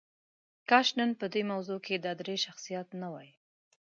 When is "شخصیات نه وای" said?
2.45-3.29